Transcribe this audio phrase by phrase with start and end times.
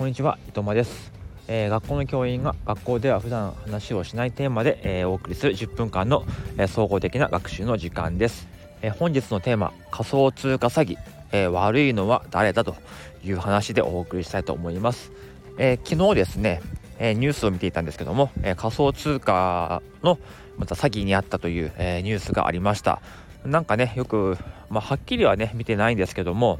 [0.00, 1.12] こんにちは伊藤間です、
[1.46, 6.24] えー、学校の教員が学校では普段話をしないテーマで、えー、お送りする10分間の、
[6.56, 8.48] えー、総合的な学習の時間です、
[8.80, 10.96] え本日のテーマ仮想通貨詐欺、
[11.32, 12.76] え悪いのは誰だと
[13.22, 15.12] いう話でお送りしたいと思います、
[15.58, 16.62] え昨日ですね、
[16.98, 20.18] えニュースを見ていたんですけども、え仮想通貨の
[20.56, 23.02] また詐欺にあったという、えニュースがありました。
[23.44, 24.38] なんかねよく、
[24.70, 26.58] まあ、はっきりはね見てないんですけども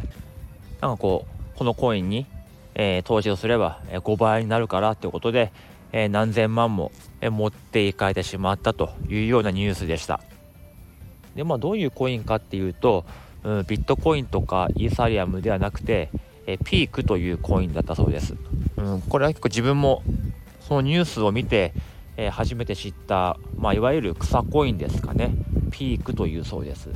[0.82, 2.26] なんかこうこのコインに
[2.82, 5.52] え、投資をすれば5倍になるからということで、
[5.92, 10.20] え、何千万も持っていかれてしまったというようなニュースでした。
[11.34, 13.04] でまあどういうコインかっていうと、
[13.44, 16.10] うん、ビットコインとかイーサリアムではなくて、
[16.46, 18.34] え、ピークというコインだったそうです。
[18.78, 20.02] うん、これは結構自分も
[20.60, 21.74] そのニュースを見て、
[22.16, 25.34] えー、初めて知った、まあ、いわゆる草コインですかね
[25.70, 26.88] ピークというそうです。
[26.88, 26.92] う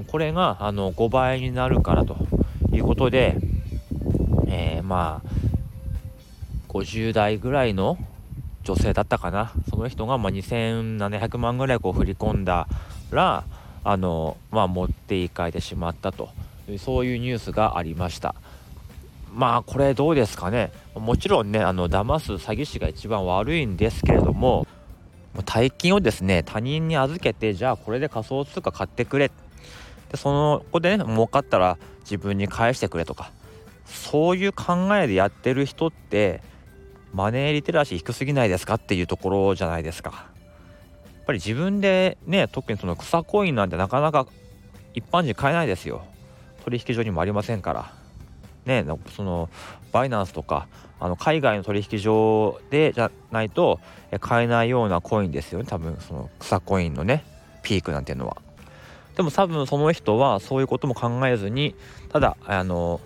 [0.00, 2.16] んこれがあの5倍になるからと
[2.72, 3.36] いうことで、
[4.46, 5.25] えー、まあ
[6.82, 7.98] 50代ぐらいの
[8.62, 9.52] 女性だったかな。
[9.70, 12.66] その人がま2700万ぐらいこう振り込んだ
[13.10, 13.44] ら
[13.84, 16.30] あの、まあ、持っていかれてしまったと。
[16.78, 18.34] そういうニュースがありました。
[19.32, 20.72] まあこれどうですかね。
[20.94, 24.66] もちろんねあの騙す詐欺師が一番悪いんですけれども
[25.44, 29.30] 大金をですね他人に預けてじゃあこれで仮想通貨買ってくれ。
[30.10, 33.30] でそのここでね儲かったら自分に返してくれとか。
[33.86, 36.42] そういう考えでやってる人って
[37.16, 40.10] マネーリテラシー低すぎないですかっていうところじゃないですか。
[40.10, 44.26] やっぱり自分でね特にその草コインなんてなかなか
[44.92, 46.04] 一般人買えないですよ。
[46.62, 47.90] 取引所にもありませんから。
[48.66, 48.84] ね
[49.16, 49.48] その
[49.92, 50.68] バイナンスとか
[51.00, 53.80] あの海外の取引所でじゃないと
[54.20, 57.24] 買えないようなコインですよね多分その草コインのね
[57.62, 58.36] ピークなんていうのは。
[59.16, 61.74] でも多分その人はそういうことも考えずに
[62.10, 63.00] ただあの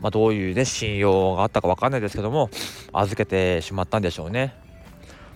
[0.00, 2.50] まあ、どういうね信用があったか分かんないですけども
[2.92, 4.54] 預けてしまったんでしょうね。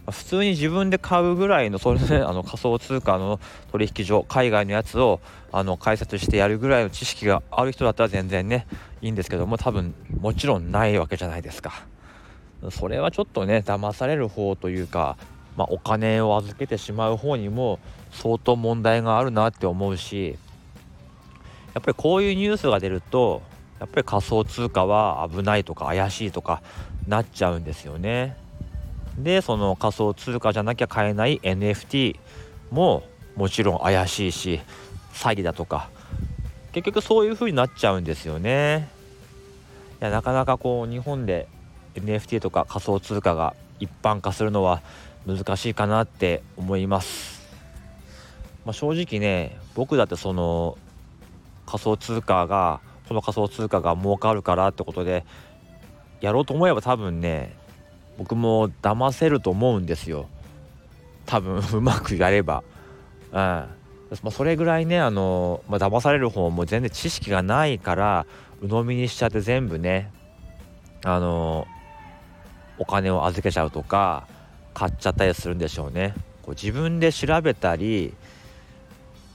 [0.05, 3.39] まあ、普通に自分で買うぐらいのそれ、ね、 あの仮想通貨の
[3.71, 5.21] 取引所海外のやつを
[5.53, 8.67] あの解説してやるぐらいの知識がある人だったら全然ね
[9.01, 11.85] いいんですけども多分もちろんないわけじゃないですか。
[12.71, 15.17] それはちょっとね騙される方というか、
[15.57, 17.81] まあ、お金を預けてしまう方にも
[18.13, 20.39] 相当問題があるなって思うし
[21.75, 23.43] やっぱりこういうニュースが出ると
[23.83, 26.63] やっぱり仮想通貨は危ないとか怪しいとか
[27.09, 28.37] なっちゃうんですよね。
[29.19, 32.17] でその仮想通貨じゃなきゃ買えない NFT
[32.71, 33.03] も
[33.35, 34.61] もちろん怪しいし
[35.13, 35.91] 詐欺だとか
[36.71, 38.89] 結局そういう風になっちゃうんですよね。
[40.01, 41.49] いやなかなかこう日本で
[41.97, 44.81] NFT とか仮想通貨が一般化するのは
[45.27, 47.43] 難しいかなって思います。
[48.65, 50.79] まあ、正直ね僕だってその
[51.67, 55.25] 仮想通貨がこの仮想通貨が儲かるからってことで
[56.21, 57.57] やろうと思えば多分ね
[58.19, 60.29] 僕も騙せると思うんですよ。
[61.27, 62.63] 多分 うまくやれば。
[63.33, 63.67] うん。
[64.23, 68.27] ま、それぐらいねあの、まあ、騙される方も全然知識がないから
[68.61, 70.13] 鵜呑みにしちゃって全部ね
[71.03, 71.67] あの
[72.79, 74.27] お金を預けちゃうとか
[74.75, 76.15] 買っちゃったりするんでしょうね。
[76.43, 78.15] こう自分で調べたり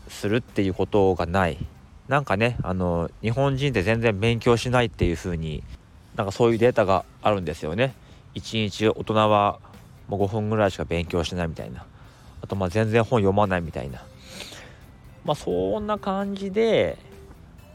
[0.08, 1.58] するっていうことがない。
[2.08, 5.64] なんかねあの日本人って全然勉強しないっていう風に
[6.16, 7.94] なんかそういうデータがあるんですよね。
[8.36, 9.60] 1日大人は
[10.08, 11.86] もう5分ぐらいしか勉強してないみたいな
[12.42, 14.04] あとまあ全然本読まないみたいな
[15.26, 16.98] まあそんな感じで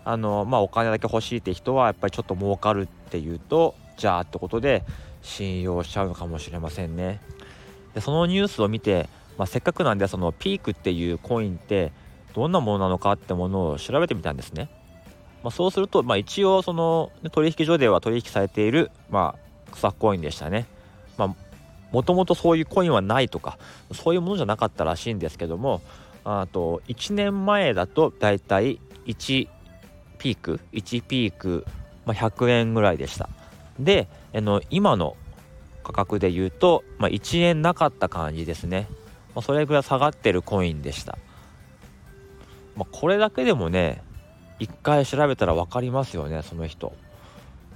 [0.04, 4.84] あのまあお金だけ欲しいって人はやっぱりちょっと儲かるっていうとじゃあってことで
[5.22, 7.20] 信用しちゃうのかもしれませんね。
[7.94, 11.92] でそのニュースを見て、まあ、せっかくなんでそのピークっていうコインって
[12.34, 14.68] どんなものなのかってものを調べてみたんですね。
[15.42, 20.66] まあ、そうすると、まあ、一応その取引所では取引されている、まあ、草コインでしたね。
[21.16, 21.52] まあ
[21.92, 23.58] もともとそういうコインはないとか
[23.92, 25.82] そういうものじゃなかったらしいんですけども
[26.24, 29.48] あと1年前だとだいたい1
[30.18, 31.66] ピーク1ピーク、
[32.06, 33.28] まあ、100円ぐらいでした
[33.78, 35.16] であの今の
[35.82, 38.88] 価格で言うと、まあ、1円なかった感じですね、
[39.34, 41.18] まあ、それぐらい下がってるコインでした
[42.76, 44.02] まあ、これだけでもね
[44.58, 46.92] 一回調べたら分かりますよねその人。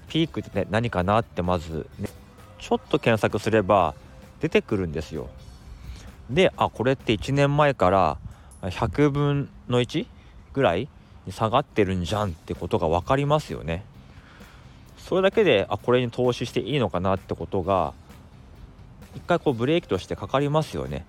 [0.09, 2.09] ピークって、ね、何かなってまず、ね、
[2.59, 3.95] ちょっと検索すれば
[4.41, 5.29] 出てくるんですよ。
[6.31, 8.19] であこれって1年前から
[8.63, 10.07] 100分の1
[10.53, 10.89] ぐらい
[11.27, 13.85] に下がってるんじゃんってことが分かりますよね。
[14.99, 17.95] それだけであこれに投資していいのかなってことが
[19.15, 21.07] 一回こうブレーキとしてかかりますよね、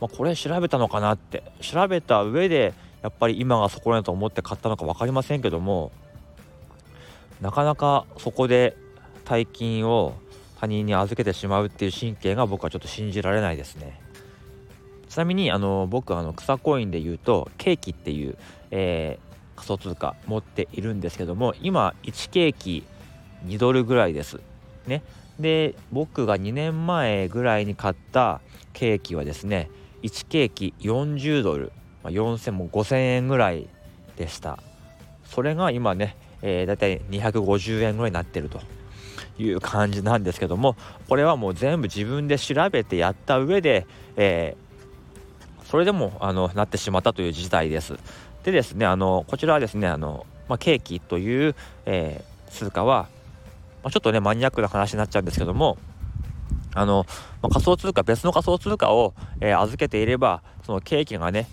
[0.00, 1.42] まあ、これ調べたのかなって。
[1.60, 5.92] 調べた上でやっぱり今がそこらだと思って買ったのか分かりませんけども
[7.40, 8.76] なかなかそこで
[9.24, 10.14] 大金を
[10.60, 13.98] 他人に預けてしまうっていう神経が僕はちょっと信じられないですね。
[15.08, 18.36] ちなみにあの僕あの草コインで言うとケーキっていう、
[18.70, 22.84] えー、仮想通貨持っているんですけども今1ケーキ
[23.46, 24.40] 2ドルぐらいです。
[24.86, 25.02] ね。
[25.38, 28.42] で僕が2年前ぐらいに買った
[28.74, 29.70] ケーキはですね
[30.02, 33.68] 1ケーキ40ドル、まあ、4千も5千円ぐらい
[34.16, 34.58] でした。
[35.24, 38.60] それが今ね、えー、だいたい250円ぐらいになってると
[39.38, 40.76] いう感じなんですけども
[41.08, 43.86] これはもう全部自分で調べてやった上で、
[44.16, 47.96] えー、それでもあのなってしまったという事態です。
[48.42, 51.54] でですねあのこちらはですねあの、まあ、ケーキという、
[51.84, 53.08] えー、通貨は、
[53.82, 55.76] まあ、ちょっとねマニアックな話になっちゃうんですけども
[56.74, 57.04] あの、
[57.42, 61.46] まあ、仮想通貨別の仮想通貨を、えー、預けていればそのケーキがね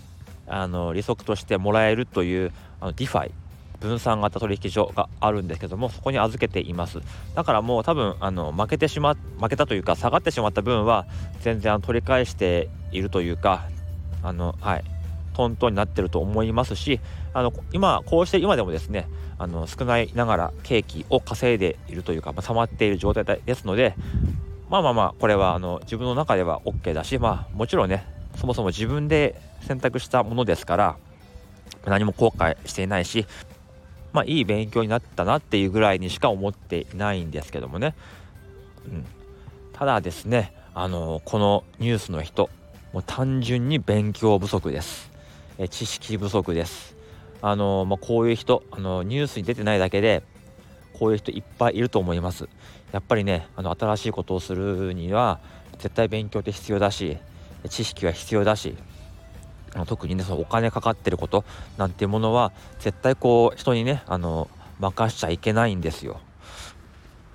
[0.48, 3.32] あの利息としてもらえるというあの DeFi
[3.80, 6.98] 分散型取引所があるんですけどもそこに預けています。
[7.34, 11.06] だからもう多分あの負けてしま負けたというか下がってしまった分は
[11.40, 13.68] 全然取り返しているというか
[14.22, 14.84] あのはい
[15.34, 16.98] トントンになってると思いますし
[17.32, 19.08] あの今こうして今でもですね
[19.38, 23.94] あの少ないながらケーキを稼いでいるというか、まあ、溜まっている状態ですので
[24.68, 30.96] まあまあまあこれはあの自分の中では OK だしまあもちろんねそもそも自分で選択したものですから
[31.84, 33.26] 何も後悔していないし
[34.12, 37.94] まあいい勉強になったなっていうぐらいにしか思っていないんですけどもね、
[38.86, 39.04] うん、
[39.72, 42.48] ただですねあのこのニュースの人
[42.92, 45.10] もう単純に勉強不足です。
[45.58, 46.96] え知識不足です。
[47.42, 50.22] あの、まあ、こういう人あのニュースに出てないだけで
[50.94, 52.48] こういう人いっぱいいると思います。
[52.92, 55.40] やっぱりねあの新しいことをするには
[55.78, 57.18] 絶対勉強って必要だし
[57.68, 58.76] 知識は必要だし
[59.86, 61.44] 特にねそのお金かかってること
[61.76, 64.48] なんていうものは絶対こう人にねあの
[64.80, 66.20] 任しちゃいけないんですよ。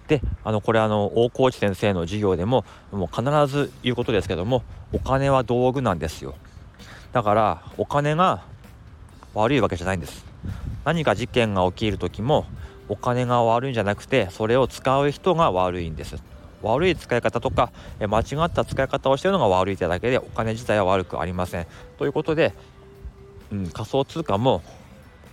[0.08, 6.36] であのこれあの大河内先生の授業でももう必ず言うことですけどもお金は道具なんですよ。
[7.14, 8.44] だからお金が
[9.34, 10.26] 悪いわけじゃないんです。
[10.84, 12.46] 何か事件が起きる時も
[12.90, 16.22] お金が悪いんじゃなくてそれを使う人が悪いんです。
[16.64, 21.68] 悪い使い方とか間違った使い方をしているのが悪いってだけでお金自体は悪くありません。
[21.98, 22.54] ということで、
[23.52, 24.64] うん、仮想通貨も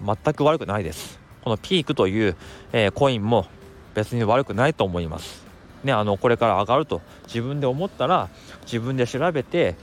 [0.05, 1.19] 全く悪くないです。
[1.43, 2.37] このピークという、
[2.73, 3.47] えー、コインも
[3.95, 5.45] 別に悪くないと思います。
[5.85, 8.29] ねあのこれから上がると自分で思ったら
[8.65, 9.77] 自分で調べて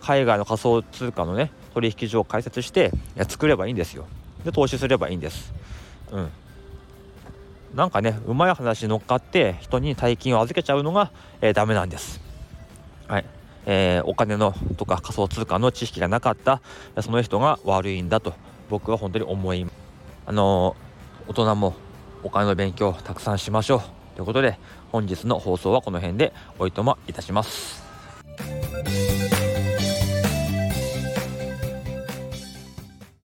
[0.00, 2.92] 海外の仮想通貨のね取引所を開設して
[3.28, 4.06] 作ればいいんですよ。
[4.44, 5.52] で投資すればいいんです。
[6.12, 6.30] うん。
[7.74, 12.20] なんかねうまい話に乗っかって人に大金を預けちゃうのが、えー、ダメなんです。
[13.06, 13.24] はい
[13.66, 16.62] えー、お金のとか仮想通貨の知識がなかった
[17.02, 18.34] その人が悪いんだと
[18.68, 19.66] 僕は本当に思い
[20.26, 21.74] あのー、大人も
[22.22, 23.80] お金の勉強たくさんしましょう
[24.16, 24.58] ということで
[24.92, 27.82] 本日の放送はこの辺でおいとまいたします。